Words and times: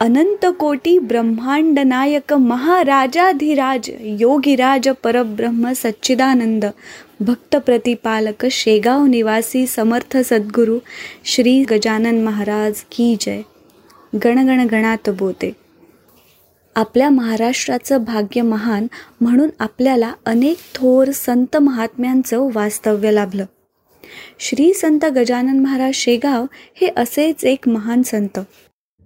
अनंत 0.00 0.44
कोटी 0.58 0.98
ब्रह्मांड 0.98 1.78
नायक 1.78 2.32
महाराजाधिराज 2.32 3.88
योगीराज 4.20 4.88
परब्रह्म 5.04 5.72
सच्चिदानंद 5.72 6.64
भक्त 7.20 7.56
प्रतिपालक 7.56 8.44
शेगाव 8.50 9.06
निवासी 9.06 9.66
समर्थ 9.66 10.16
सद्गुरू 10.24 10.78
श्री 11.24 11.62
गजानन 11.70 12.22
महाराज 12.24 12.82
की 12.92 13.14
जय 13.20 13.40
गणगण 14.24 14.66
गणात 14.66 15.10
बोते 15.18 15.50
आपल्या 16.76 17.08
महाराष्ट्राचं 17.10 18.04
भाग्य 18.04 18.42
महान 18.42 18.86
म्हणून 19.20 19.48
आपल्याला 19.60 20.12
अनेक 20.26 20.58
थोर 20.74 21.10
संत 21.14 21.56
महात्म्यांचं 21.56 22.48
वास्तव्य 22.54 23.10
लाभलं. 23.10 23.44
श्री 24.40 24.72
संत 24.74 25.04
गजानन 25.16 25.58
महाराज 25.58 25.94
शेगाव 25.94 26.46
हे 26.80 26.92
असेच 26.96 27.44
एक 27.44 27.68
महान 27.68 28.02
संत. 28.02 28.38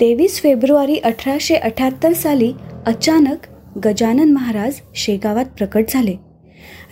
तेवीस 0.00 0.40
फेब्रुवारी 0.40 0.96
अठराशे 0.96 1.54
अठ्याहत्तर 1.56 2.12
साली 2.12 2.52
अचानक 2.86 3.46
गजानन 3.84 4.32
महाराज 4.32 4.80
शेगावात 4.94 5.44
प्रकट 5.44 5.84
झाले. 5.88 6.14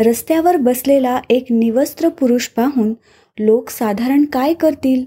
रस्त्यावर 0.01 0.57
बसलेला 0.57 1.21
एक 1.31 1.47
निवस्त्र 1.51 2.09
पुरुष 2.09 2.49
पाहून 2.49 2.93
लोक 3.39 3.71
साधारण 3.71 4.25
काय 4.25 4.55
करतील? 4.55 5.05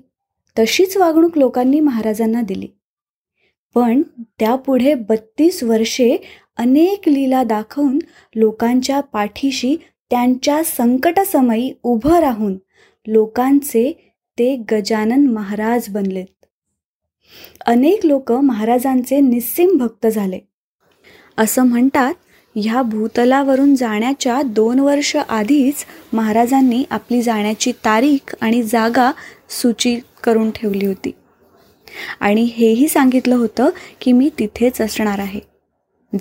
तशीच 0.59 0.98
वागणूक 0.98 1.38
लोकांनी 1.38 1.80
महाराजांना 1.80 2.42
दिली. 2.42 2.68
पण 3.76 4.02
त्यापुढे 4.40 4.94
बत्तीस 4.94 5.64
वर्षे 5.64 6.18
अनेक 6.58 7.09
लीला 7.09 7.44
दाखवून 7.44 8.00
लोकांच्या 8.36 9.00
पाठीशी 9.00 9.76
त्यांच्या 10.09 10.64
संकटसमयी 10.64 11.72
उभं 11.84 12.20
राहून 12.20 12.58
लोकांचे 13.08 13.92
ते 14.38 14.56
गजानन 14.72 15.28
महाराज 15.28 15.90
बनलेत 15.90 16.26
अनेक 17.66 18.06
लोक 18.06 18.32
महाराजांचे 18.32 19.20
निस्सिम 19.20 19.78
भक्त 19.78 20.08
झाले. 20.08 20.40
असं 21.38 21.64
म्हणतात 21.64 22.14
ह्या 22.56 22.81
भूतलावरून 22.81 23.76
जाण्याच्या 23.76 24.42
दोन 24.42 24.80
वर्ष 24.80 25.16
आधीच 25.16 25.76
महाराजांनी 26.14 26.84
आपली 26.90 27.22
जाण्याची 27.22 27.72
तारीख 27.72 28.36
आणि 28.42 28.64
जागा 28.64 29.12
सूचित 29.50 30.02
करून 30.23 30.52
ठेवली 30.52 30.86
होती. 30.86 31.12
आणि 32.20 32.44
हेही 32.44 32.88
सांगितलं 32.88 33.36
होतं 33.36 33.70
की 34.02 34.12
मी 34.12 34.30
तिथेच 34.40 34.81
असणार 34.81 35.20
आहे. 35.20 35.40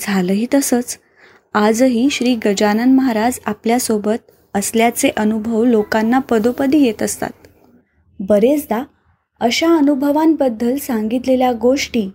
झालंही 0.01 0.47
तसंच. 0.55 0.99
आजही 1.55 2.11
श्री 2.11 2.35
गजानन 2.35 2.95
महाराज 2.95 3.39
आपल्यासोबत 3.47 4.31
असल्याचे 4.55 5.09
अनुभव 5.17 5.65
लोकांना 5.65 6.19
पदोपदी 6.19 6.79
येत 6.79 7.03
असतात. 7.03 7.31
बरेचदा 8.21 8.83
अशा 9.41 9.77
अनुभवांबद्दल 9.77 10.77
सांगितलेल्या 10.77 11.53
गोष्टी 11.53 12.09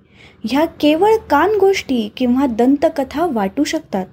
ह्या 0.43 0.65
केवळ 0.65 1.15
कान 1.29 1.51
गोष्टी 1.59 2.09
किंवा 2.17 2.45
दंतकथा 2.45 3.25
वाटू 3.25 3.63
शकतात. 3.63 4.05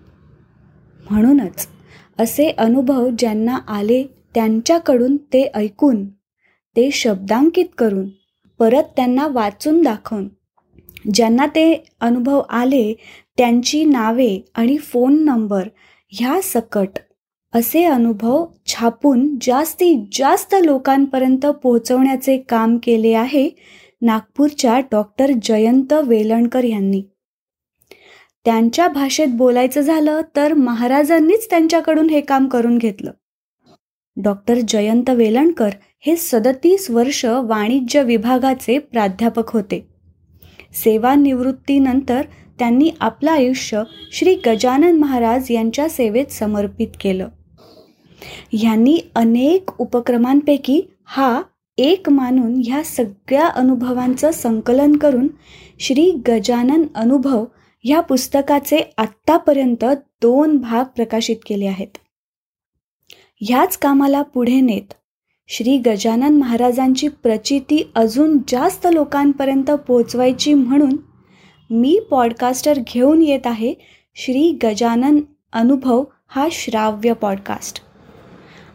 म्हणूनच 1.11 1.66
असे 2.19 2.50
अनुभव 2.58 3.08
ज्यांना 3.19 3.58
आले 3.69 4.03
त्यांच्याकडून 4.34 5.16
ते 5.16 5.42
ऐकून 5.55 6.05
ते 6.77 6.91
शब्दांकित 6.91 7.66
करून 7.78 8.08
परत 8.58 8.83
त्यांना 8.97 9.27
वाचून 9.28 9.83
दाखवून 9.83 10.28
ज्यांना 11.14 11.47
ते 11.47 11.84
अनुभव 12.00 12.41
आले 12.50 12.92
त्यांची 13.36 13.84
नावे 13.84 14.38
आणि 14.55 14.77
फोन 14.77 15.25
नंबर 15.25 15.69
ह्या 16.12 16.41
सकट 16.42 16.98
असे 17.54 17.84
अनुभव 17.84 18.46
छापून 18.66 19.36
जास्तीत 19.42 20.06
जास्त 20.12 20.54
लोकांपर्यंत 20.64 21.46
पोहोचवण्याचे 21.46 22.38
काम 22.38 22.78
केले 22.82 23.12
आहे 23.12 23.50
नागपूरच्या 24.02 24.80
डॉक्टर 24.80 25.30
जयंत 25.42 25.92
वेलणकर 25.92 26.64
यांनी. 26.64 27.02
त्यांच्या 28.44 28.88
भाषेत 28.88 29.28
बोलायचं 29.28 29.80
झालं 29.80 30.20
तर 30.36 30.52
महाराजांनीच 30.52 31.50
त्यांच्याकडून 31.50 32.10
हे 32.10 32.20
काम 32.20 32.48
करून 32.48 32.78
घेतलं. 32.78 33.10
डॉक्टर 34.16 34.54
जयंत 34.69 35.10
वेलणकर 35.10 35.70
हे 36.06 36.16
सदतीस 36.16 36.91
वर्ष 36.91 37.25
वाणिज्य 37.25 38.02
विभागाचे 38.02 38.78
प्राध्यापक 38.78 39.50
होते. 39.50 39.86
सेवानिवृत्तीनंतर 40.72 42.22
त्यांनी 42.58 42.91
आपलं 43.00 43.30
आयुष्य 43.30 43.82
श्री 44.12 44.34
गजानन 44.46 44.98
महाराज 44.98 45.46
यांच्या 45.50 45.88
सेवेत 45.88 46.26
समर्पित 46.26 46.88
केलं. 47.00 47.28
ह्यांनी 48.53 48.98
अनेक 49.14 49.70
उपक्रमांपैकी 49.78 50.82
हा 51.04 51.42
एक 51.78 52.08
मानून 52.08 52.62
ह्या 52.64 52.82
सगळ्या 52.84 53.47
अनुभवांचं 53.47 54.31
संकलन 54.31 54.97
करून 54.97 55.28
श्री 55.78 56.10
गजानन 56.28 56.84
अनुभव 56.94 57.44
ह्या 57.84 58.00
पुस्तकाचे 58.00 58.92
आत्तापर्यंत 58.98 59.84
दोन 60.22 60.56
भाग 60.56 60.84
प्रकाशित 60.84 61.36
केले 61.47 61.66
आहेत. 61.66 61.98
ह्याच 63.41 63.76
कामाला 63.78 64.22
पुढे 64.22 64.60
नेत 64.60 64.92
श्री 65.48 65.78
गजानन 65.78 66.37
महाराजांची 66.37 67.08
प्रचिती 67.08 67.91
अजून 67.94 68.38
जास्त 68.48 68.87
लोकांपर्यंत 68.92 69.70
पोचवायची 69.70 70.54
म्हणून 70.54 70.97
मी 71.70 72.00
पॉडकास्टर 72.10 72.78
घेऊन 72.78 73.22
येत 73.22 73.47
आहे 73.47 73.75
श्री 74.14 74.58
गजानन 74.62 75.20
अनुभव 75.52 76.04
हा 76.28 76.48
श्राव्य 76.52 77.12
पॉडकास्ट. 77.12 77.82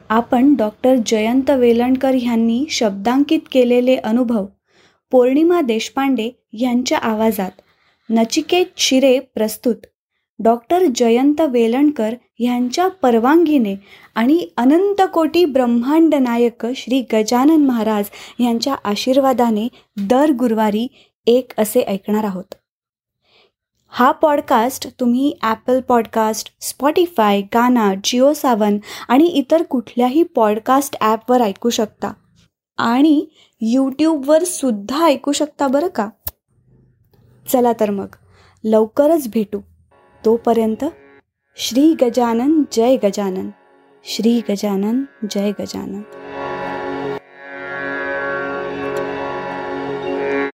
आपण 0.09 0.53
डॉक्टर 0.55 0.95
जयंत 1.05 1.49
वेलणकर 1.49 2.16
ह्यांनी 2.21 2.66
शब्दांकित 2.69 3.39
केलेले 3.51 3.95
अनुभव 3.95 4.45
पौर्णिमा 5.11 5.61
देशपांडे 5.61 6.29
यांच्या 6.53 6.97
आवाजात. 6.97 7.51
नचिकेत 8.09 8.65
शिरे 8.77 9.19
प्रस्तुत. 9.19 9.75
डॉक्टर 10.39 10.83
जयंत 10.95 11.41
वेलणकर 11.41 12.13
यांच्या 12.39 12.88
परवानगीने 12.88 13.75
आणि 14.15 14.47
अनंत 14.57 15.01
कोटी 15.13 15.45
ब्रह्मांड 15.45 16.15
नायक 16.15 16.65
श्री 16.75 17.01
गजानन 17.13 17.65
महाराज 17.65 18.09
यांच्या 18.39 18.75
आशीर्वादाने 18.83 19.67
दर 19.97 20.31
गुरुवारी 20.31 20.88
एक 21.27 21.51
असे 21.57 21.81
ऐकणार 21.81 22.23
आहोत. 22.23 22.55
हा 23.94 24.12
पॉडकास्ट 24.12 24.88
तुम्ही 25.00 25.34
ॲपल 25.41 25.79
पॉडकास्ट 25.81 26.51
स्पॉटीफाय 26.62 27.41
गाना 27.41 27.94
जिओ 28.03 28.34
सावन 28.34 28.78
आणि 29.07 29.25
इतर 29.25 29.63
कुठल्याही 29.63 30.23
पॉडकास्ट 30.23 30.97
ॲपवर 31.01 31.41
ऐकू 31.41 31.69
शकता. 31.69 32.12
आणि 32.78 33.25
यूट्यूबवर 33.62 34.44
सुद्धा 34.44 35.06
ऐकू 35.06 35.31
शकता 35.31 35.68
बरं 35.68 35.88
का? 35.88 36.09
चला 37.47 37.72
तर 37.79 37.90
मग 37.90 38.16
लवकरच 38.63 39.28
भेटू. 39.28 39.59
तोपर्यंत 40.24 40.85
श्री 41.57 41.94
गजानन 42.01 42.62
जय 42.72 42.97
गजानन. 43.03 43.50
श्री 44.06 44.40
गजानन 44.50 45.03
जय 45.31 45.51
गजानन. 45.59 46.01